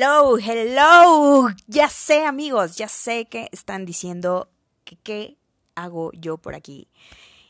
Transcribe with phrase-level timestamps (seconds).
[0.00, 1.48] Hello, hello.
[1.66, 4.48] Ya sé, amigos, ya sé que están diciendo
[5.02, 5.38] qué
[5.74, 6.86] hago yo por aquí.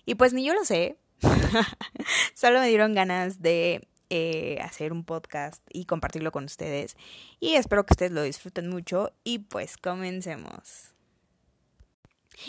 [0.07, 0.97] Y pues ni yo lo sé.
[2.35, 6.97] Solo me dieron ganas de eh, hacer un podcast y compartirlo con ustedes.
[7.39, 9.13] Y espero que ustedes lo disfruten mucho.
[9.25, 10.95] Y pues comencemos.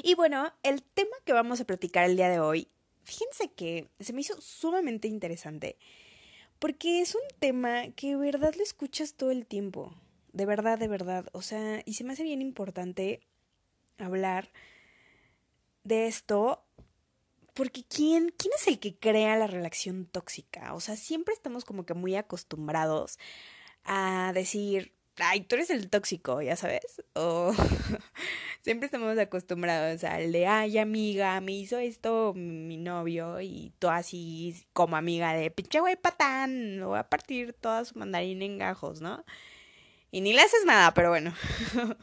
[0.02, 2.70] Y bueno, el tema que vamos a platicar el día de hoy,
[3.04, 5.77] fíjense que se me hizo sumamente interesante.
[6.59, 9.95] Porque es un tema que de verdad lo escuchas todo el tiempo.
[10.33, 11.27] De verdad, de verdad.
[11.31, 13.21] O sea, y se me hace bien importante
[13.97, 14.51] hablar
[15.83, 16.64] de esto.
[17.53, 20.73] Porque ¿quién, ¿quién es el que crea la relación tóxica?
[20.73, 23.17] O sea, siempre estamos como que muy acostumbrados
[23.83, 27.01] a decir, ay, tú eres el tóxico, ya sabes.
[27.14, 27.54] O
[28.61, 34.66] siempre estamos acostumbrados al de, ay, amiga, me hizo esto mi novio y tú así
[34.73, 39.02] como amiga de, pinche güey patán, lo voy a partir toda su mandarina en gajos,
[39.02, 39.23] ¿no?
[40.11, 41.33] Y ni le haces nada, pero bueno.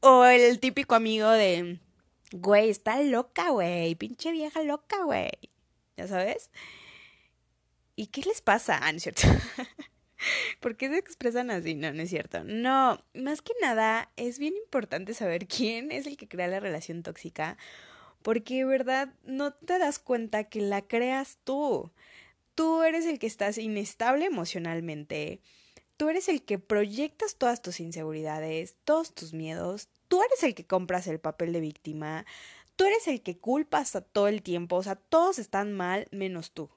[0.00, 1.80] o el típico amigo de,
[2.32, 5.30] güey, está loca, güey, pinche vieja loca, güey.
[5.96, 6.50] ¿Ya sabes?
[7.96, 8.78] ¿Y qué les pasa?
[8.80, 9.22] Ah, no es cierto.
[10.60, 11.74] ¿Por qué se expresan así?
[11.74, 12.44] No, no es cierto.
[12.44, 17.02] No, más que nada es bien importante saber quién es el que crea la relación
[17.02, 17.56] tóxica,
[18.22, 21.92] porque verdad no te das cuenta que la creas tú.
[22.54, 25.40] Tú eres el que estás inestable emocionalmente.
[25.96, 29.88] Tú eres el que proyectas todas tus inseguridades, todos tus miedos.
[30.08, 32.26] Tú eres el que compras el papel de víctima.
[32.76, 34.76] Tú eres el que culpas a todo el tiempo.
[34.76, 36.70] O sea, todos están mal menos tú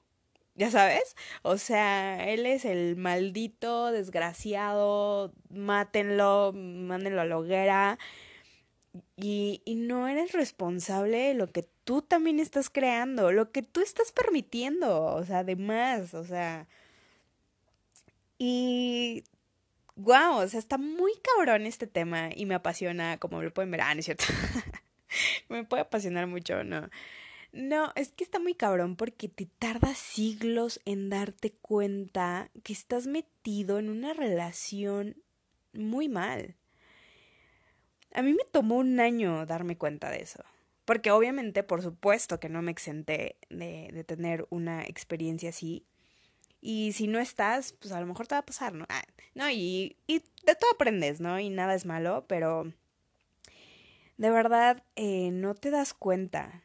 [0.54, 7.98] ya sabes, o sea, él es el maldito, desgraciado, mátenlo, mándenlo a la hoguera.
[9.16, 13.80] Y, y no eres responsable de lo que tú también estás creando, lo que tú
[13.80, 16.68] estás permitiendo, o sea, además, o sea.
[18.38, 19.24] Y
[19.96, 23.82] wow, o sea, está muy cabrón este tema y me apasiona, como lo pueden ver.
[23.82, 24.24] Ah, no es cierto.
[25.48, 26.88] me puede apasionar mucho, ¿no?
[27.52, 33.06] No, es que está muy cabrón porque te tarda siglos en darte cuenta que estás
[33.06, 35.22] metido en una relación
[35.74, 36.56] muy mal.
[38.14, 40.42] A mí me tomó un año darme cuenta de eso.
[40.86, 45.86] Porque obviamente, por supuesto que no me exenté de, de tener una experiencia así.
[46.60, 48.86] Y si no estás, pues a lo mejor te va a pasar, ¿no?
[48.88, 49.04] Ah,
[49.34, 51.38] no, y, y de todo aprendes, ¿no?
[51.38, 52.72] Y nada es malo, pero
[54.16, 56.64] de verdad eh, no te das cuenta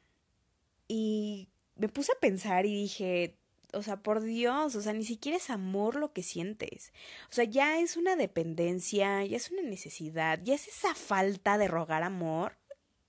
[0.88, 3.38] y me puse a pensar y dije,
[3.74, 6.94] o sea, por Dios, o sea, ni siquiera es amor lo que sientes.
[7.30, 11.68] O sea, ya es una dependencia, ya es una necesidad, ya es esa falta de
[11.68, 12.58] rogar amor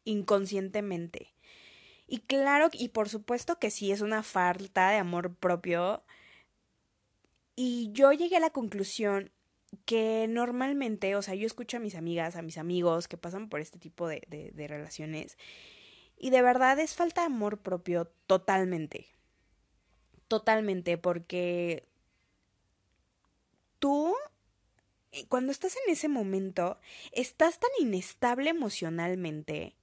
[0.04, 1.34] inconscientemente.
[2.06, 6.02] Y claro, y por supuesto que sí es una falta de amor propio.
[7.54, 9.30] Y yo llegué a la conclusión
[9.84, 13.60] que normalmente, o sea, yo escucho a mis amigas, a mis amigos que pasan por
[13.60, 15.36] este tipo de, de, de relaciones
[16.18, 19.06] y de verdad es falta de amor propio totalmente.
[20.26, 21.88] Totalmente, porque
[23.78, 24.14] tú,
[25.12, 26.78] eh, cuando estás en ese momento,
[27.12, 29.74] estás tan inestable emocionalmente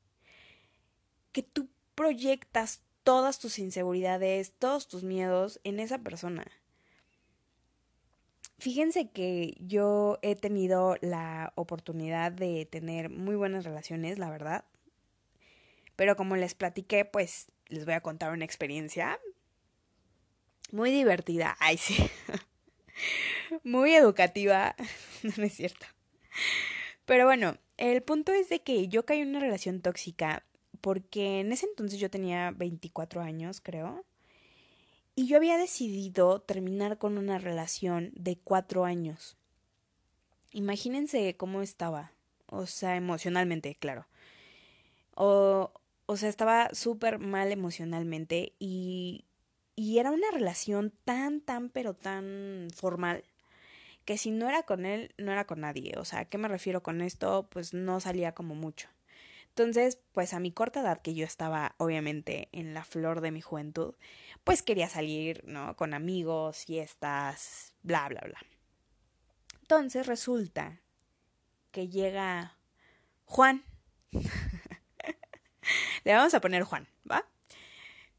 [1.32, 6.46] que tú proyectas todas tus inseguridades, todos tus miedos en esa persona.
[8.58, 14.66] Fíjense que yo he tenido la oportunidad de tener muy buenas relaciones, la verdad.
[15.96, 19.20] Pero como les platiqué, pues les voy a contar una experiencia
[20.72, 21.56] muy divertida.
[21.60, 22.10] Ay, sí.
[23.64, 24.76] muy educativa.
[25.38, 25.86] no es cierto.
[27.06, 30.44] Pero bueno, el punto es de que yo caí en una relación tóxica
[30.82, 34.06] porque en ese entonces yo tenía 24 años, creo.
[35.16, 39.38] Y yo había decidido terminar con una relación de cuatro años.
[40.52, 42.12] Imagínense cómo estaba.
[42.48, 44.08] O sea, emocionalmente, claro.
[45.16, 45.72] O,
[46.06, 49.26] o sea, estaba súper mal emocionalmente y,
[49.76, 53.24] y era una relación tan, tan, pero tan formal
[54.06, 55.94] que si no era con él, no era con nadie.
[55.98, 57.48] O sea, ¿a qué me refiero con esto?
[57.50, 58.88] Pues no salía como mucho.
[59.50, 63.42] Entonces, pues a mi corta edad, que yo estaba obviamente en la flor de mi
[63.42, 63.96] juventud,
[64.44, 65.76] pues quería salir, ¿no?
[65.76, 68.40] Con amigos, fiestas, bla, bla, bla.
[69.62, 70.82] Entonces resulta
[71.72, 72.58] que llega
[73.26, 73.64] Juan.
[76.06, 77.26] Le vamos a poner Juan, ¿va?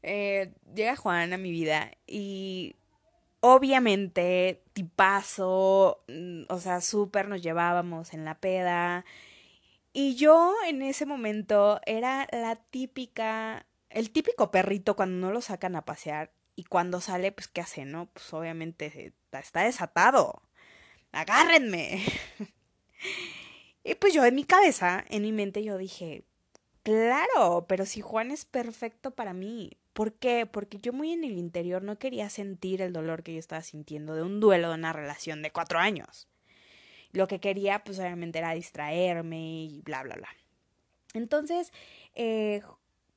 [0.03, 2.75] Eh, llega Juan a mi vida y
[3.39, 9.05] obviamente tipazo, mm, o sea, súper nos llevábamos en la peda.
[9.93, 15.75] Y yo en ese momento era la típica, el típico perrito cuando no lo sacan
[15.75, 18.07] a pasear y cuando sale, pues, ¿qué hace, no?
[18.13, 20.41] Pues obviamente está desatado.
[21.11, 22.03] agárrenme.
[23.83, 26.25] y pues yo en mi cabeza, en mi mente, yo dije,
[26.87, 29.71] claro, pero si Juan es perfecto para mí.
[29.91, 30.45] ¿Por qué?
[30.45, 34.15] Porque yo muy en el interior no quería sentir el dolor que yo estaba sintiendo
[34.15, 36.29] de un duelo de una relación de cuatro años.
[37.11, 40.29] Lo que quería, pues obviamente, era distraerme y bla, bla, bla.
[41.13, 41.73] Entonces,
[42.15, 42.61] eh,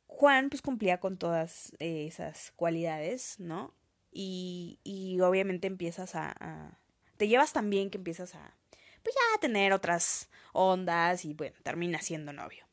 [0.09, 3.73] Juan, pues cumplía con todas eh, esas cualidades, ¿no?
[4.11, 6.81] Y, y obviamente empiezas a, a,
[7.19, 8.57] Te llevas tan bien que empiezas a.
[9.05, 12.70] Pues ya a tener otras ondas y bueno, termina siendo novio.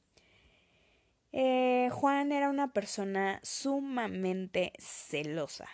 [1.31, 5.67] Eh, Juan era una persona sumamente celosa.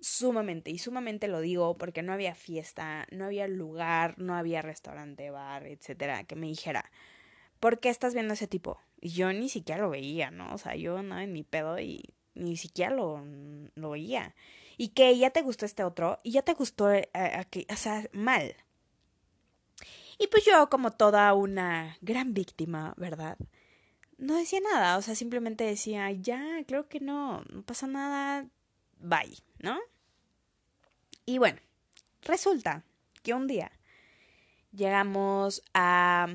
[0.00, 5.30] Sumamente, y sumamente lo digo porque no había fiesta, no había lugar, no había restaurante,
[5.30, 6.90] bar, etcétera, que me dijera,
[7.60, 8.80] ¿por qué estás viendo a ese tipo?
[9.00, 10.54] Y yo ni siquiera lo veía, ¿no?
[10.54, 13.22] O sea, yo andaba en mi pedo y ni siquiera lo,
[13.74, 14.34] lo veía.
[14.78, 17.08] Y que ya te gustó este otro, y ya te gustó, eh,
[17.70, 18.54] o sea, mal.
[20.18, 23.38] Y pues yo, como toda una gran víctima, ¿verdad?
[24.20, 28.46] No decía nada, o sea, simplemente decía, ya, creo que no, no pasa nada,
[28.98, 29.78] bye, ¿no?
[31.24, 31.58] Y bueno,
[32.22, 32.84] resulta
[33.22, 33.72] que un día
[34.72, 36.28] llegamos a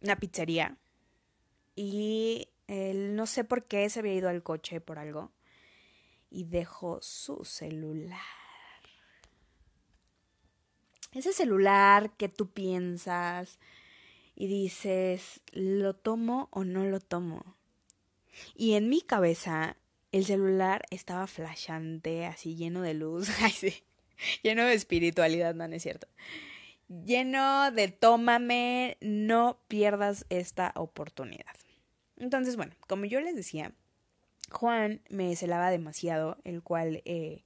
[0.00, 0.76] una pizzería
[1.74, 5.32] y él no sé por qué se había ido al coche por algo
[6.30, 8.20] y dejó su celular.
[11.12, 13.58] Ese celular que tú piensas,
[14.40, 17.58] y dices, ¿lo tomo o no lo tomo?
[18.54, 19.76] Y en mi cabeza
[20.12, 23.84] el celular estaba flashante, así lleno de luz, ay sí,
[24.42, 26.08] lleno de espiritualidad, no, es cierto.
[26.88, 31.54] Lleno de tómame, no pierdas esta oportunidad.
[32.16, 33.74] Entonces, bueno, como yo les decía,
[34.50, 37.44] Juan me celaba demasiado, el cual, eh,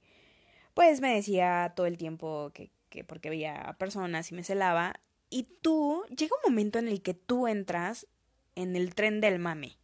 [0.73, 4.95] pues me decía todo el tiempo que, que porque veía personas y me celaba,
[5.35, 8.07] y tú, llega un momento en el que tú entras
[8.55, 9.75] en el tren del mame.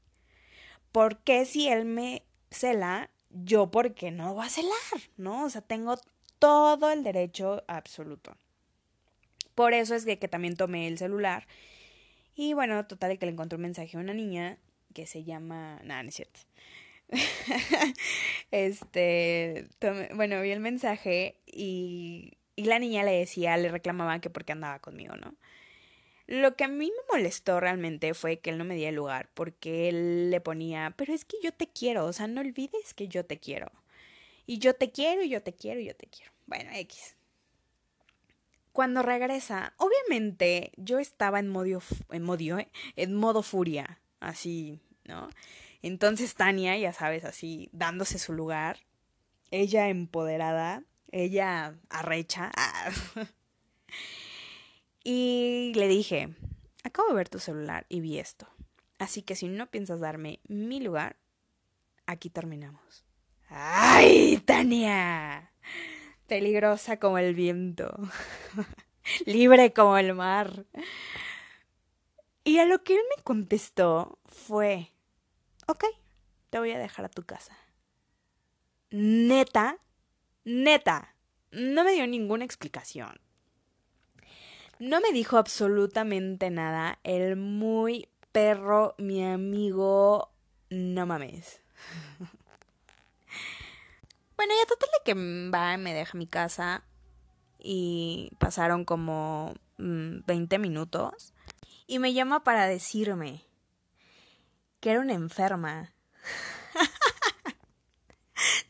[0.94, 4.71] ¿Por qué si él me cela, yo por qué no voy a celar?
[5.18, 5.44] ¿No?
[5.44, 5.98] O sea, tengo
[6.39, 8.38] todo el derecho absoluto.
[9.53, 11.45] Por eso es que, que también tomé el celular.
[12.33, 14.57] Y bueno, total, que le encontré un mensaje a una niña
[14.94, 15.81] que se llama.
[15.83, 16.24] Nada, no es
[18.51, 19.68] este.
[20.15, 24.80] bueno, vi el mensaje y y la niña le decía, le reclamaba que porque andaba
[24.80, 25.34] conmigo, ¿no?
[26.28, 29.90] Lo que a mí me molestó realmente fue que él no me diera lugar, porque
[29.90, 33.25] él le ponía, pero es que yo te quiero, o sea, no olvides que yo
[33.25, 33.72] te quiero.
[34.46, 36.31] Y yo te quiero, y yo te quiero, y yo te quiero.
[36.46, 37.16] Bueno, X.
[38.74, 41.81] Cuando regresa, obviamente yo estaba en modo,
[42.12, 42.69] en modo, ¿eh?
[42.96, 45.30] en modo furia, así, ¿no?
[45.81, 48.78] Entonces Tania, ya sabes, así, dándose su lugar,
[49.50, 52.52] ella empoderada, ella arrecha.
[55.04, 56.36] y le dije,
[56.84, 58.48] acabo de ver tu celular y vi esto.
[59.00, 61.18] Así que si no piensas darme mi lugar,
[62.06, 63.06] aquí terminamos.
[63.50, 65.52] ¡Ay, Tania!
[66.28, 67.92] Peligrosa como el viento.
[69.25, 70.66] Libre como el mar.
[72.44, 74.92] Y a lo que él me contestó fue,
[75.68, 75.84] ok,
[76.50, 77.57] te voy a dejar a tu casa.
[78.92, 79.78] Neta,
[80.44, 81.16] Neta,
[81.52, 83.20] no me dio ninguna explicación.
[84.80, 86.98] No me dijo absolutamente nada.
[87.04, 90.31] El muy perro, mi amigo,
[90.69, 91.62] no mames.
[94.36, 95.14] bueno, ya total de que
[95.52, 96.83] va, me deja mi casa
[97.60, 101.33] y pasaron como 20 mm, minutos
[101.86, 103.45] y me llama para decirme
[104.80, 105.94] que era una enferma.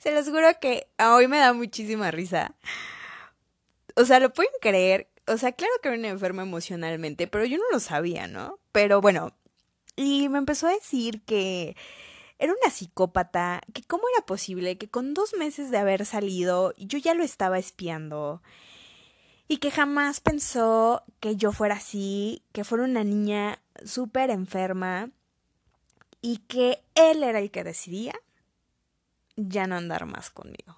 [0.01, 2.55] Se los juro que hoy me da muchísima risa.
[3.95, 5.07] O sea, lo pueden creer.
[5.27, 8.57] O sea, claro que era una enferma emocionalmente, pero yo no lo sabía, ¿no?
[8.71, 9.35] Pero bueno,
[9.95, 11.75] y me empezó a decir que
[12.39, 16.97] era una psicópata, que cómo era posible que con dos meses de haber salido yo
[16.97, 18.41] ya lo estaba espiando
[19.47, 25.11] y que jamás pensó que yo fuera así, que fuera una niña súper enferma
[26.21, 28.15] y que él era el que decidía
[29.49, 30.77] ya no andar más conmigo.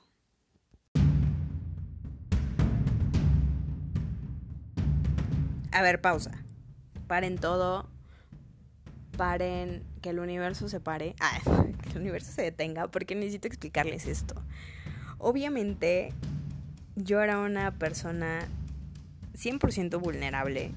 [5.71, 6.31] A ver, pausa.
[7.07, 7.89] Paren todo.
[9.17, 11.15] Paren que el universo se pare.
[11.19, 11.39] Ah,
[11.81, 14.35] que el universo se detenga porque necesito explicarles esto.
[15.17, 16.13] Obviamente,
[16.95, 18.47] yo era una persona
[19.35, 20.71] 100% vulnerable,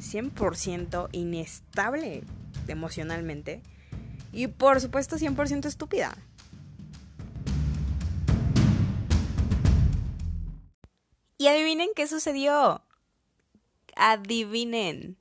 [0.00, 2.24] 100% inestable
[2.66, 3.62] emocionalmente
[4.32, 6.14] y por supuesto 100% estúpida.
[11.38, 12.82] Y adivinen qué sucedió.
[13.94, 15.16] adivinen.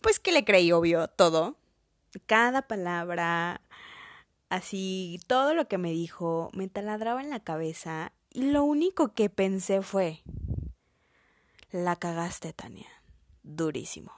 [0.00, 1.56] Pues que le creí, obvio, todo.
[2.26, 3.60] Cada palabra,
[4.48, 8.12] así, todo lo que me dijo, me taladraba en la cabeza.
[8.32, 10.22] Y lo único que pensé fue,
[11.70, 12.88] la cagaste, Tania.
[13.42, 14.12] Durísimo.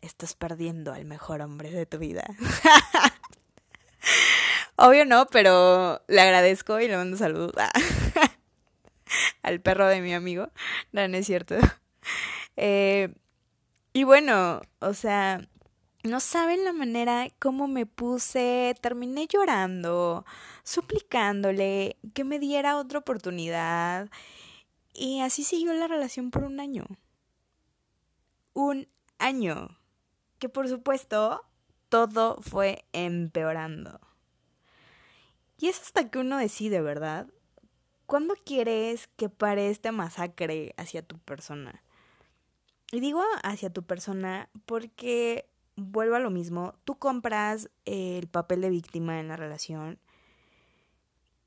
[0.00, 2.24] Estás perdiendo al mejor hombre de tu vida.
[4.76, 7.52] Obvio no, pero le agradezco y le mando saludos
[9.42, 10.50] al perro de mi amigo.
[10.92, 11.56] No, no es cierto.
[12.60, 13.14] Eh,
[13.92, 15.48] y bueno, o sea,
[16.02, 20.24] no saben la manera cómo me puse, terminé llorando,
[20.64, 24.10] suplicándole que me diera otra oportunidad.
[24.92, 26.86] Y así siguió la relación por un año.
[28.54, 28.88] Un
[29.18, 29.78] año.
[30.40, 31.44] Que por supuesto,
[31.88, 34.00] todo fue empeorando.
[35.58, 37.26] Y es hasta que uno decide, ¿verdad?
[38.08, 41.82] ¿Cuándo quieres que pare esta masacre hacia tu persona?
[42.90, 45.46] Y digo hacia tu persona porque
[45.76, 49.98] vuelvo a lo mismo, tú compras el papel de víctima en la relación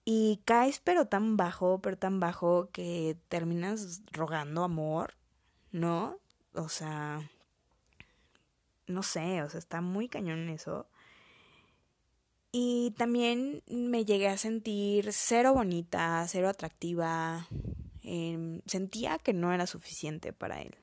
[0.06, 5.16] y caes pero tan bajo, pero tan bajo que terminas rogando amor,
[5.72, 6.20] ¿no?
[6.54, 7.28] O sea,
[8.86, 10.86] no sé, o sea, está muy cañón eso.
[12.52, 17.48] Y también me llegué a sentir cero bonita, cero atractiva.
[18.04, 20.76] Em, sentía que no era suficiente para él.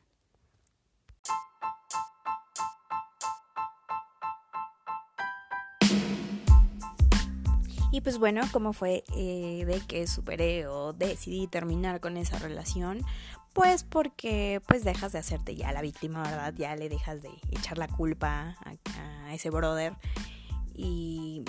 [7.90, 13.02] Y pues bueno, ¿cómo fue eh, de que superé o decidí terminar con esa relación?
[13.52, 16.54] Pues porque pues dejas de hacerte ya la víctima, ¿verdad?
[16.56, 19.96] Ya le dejas de echar la culpa a, a ese brother
[20.78, 21.44] y,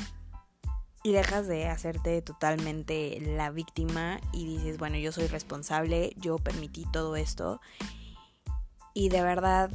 [1.04, 7.16] dejas de hacerte totalmente la víctima y dices, bueno, yo soy responsable, yo permití todo
[7.16, 7.62] esto.
[8.94, 9.72] Y de verdad,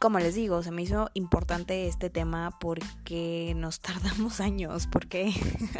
[0.00, 5.32] como les digo, se me hizo importante este tema porque nos tardamos años, porque,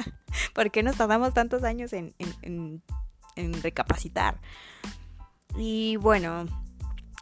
[0.55, 4.41] porque nos tardamos tantos años en, en recapacitar.
[5.57, 6.45] Y bueno,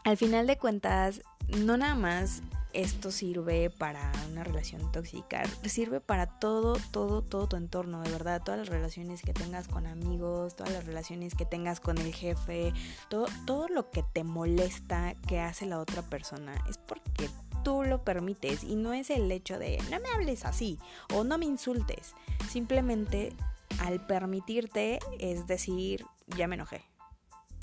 [0.04, 2.42] al final de cuentas, no nada más
[2.76, 8.42] esto sirve para una relación tóxica, sirve para todo, todo, todo tu entorno, de verdad,
[8.44, 12.74] todas las relaciones que tengas con amigos, todas las relaciones que tengas con el jefe,
[13.08, 17.30] todo, todo lo que te molesta que hace la otra persona, es porque
[17.64, 20.78] tú lo permites y no es el hecho de no me hables así
[21.14, 22.14] o no me insultes,
[22.50, 23.32] simplemente
[23.80, 26.04] al permitirte es decir,
[26.36, 26.84] ya me enojé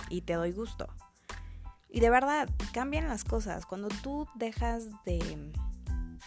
[0.09, 0.87] y te doy gusto.
[1.93, 3.67] Y de verdad, cambian las cosas.
[3.67, 5.53] Cuando tú dejas de,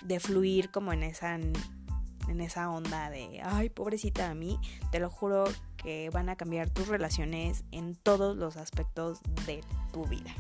[0.03, 4.61] de fluir como en esa, en esa onda de, ay, pobrecita a mí,
[4.93, 5.45] te lo juro
[5.77, 9.61] que van a cambiar tus relaciones en todos los aspectos de
[9.93, 10.33] tu vida.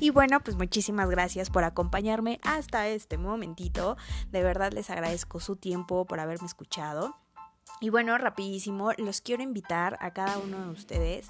[0.00, 3.96] Y bueno, pues muchísimas gracias por acompañarme hasta este momentito.
[4.32, 7.14] De verdad les agradezco su tiempo por haberme escuchado.
[7.82, 11.26] Y bueno, rapidísimo, los quiero invitar a cada uno de ustedes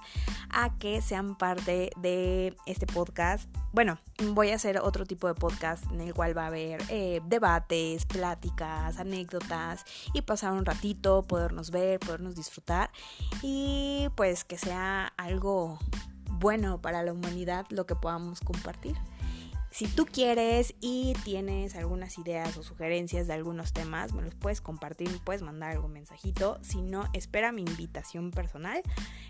[0.51, 3.49] a que sean parte de este podcast.
[3.73, 3.99] Bueno,
[4.35, 8.05] voy a hacer otro tipo de podcast en el cual va a haber eh, debates,
[8.05, 12.91] pláticas, anécdotas y pasar un ratito, podernos ver, podernos disfrutar
[13.41, 15.79] y pues que sea algo
[16.27, 18.99] bueno para la humanidad lo que podamos compartir.
[19.73, 24.61] Si tú quieres y tienes algunas ideas o sugerencias de algunos temas, me los puedes
[24.61, 26.59] compartir, me puedes mandar algún mensajito.
[26.61, 28.83] Si no, espera mi invitación personal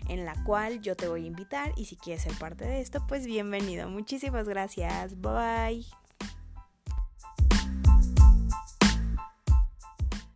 [0.09, 3.05] en la cual yo te voy a invitar y si quieres ser parte de esto,
[3.07, 3.89] pues bienvenido.
[3.89, 5.15] Muchísimas gracias.
[5.21, 5.85] Bye.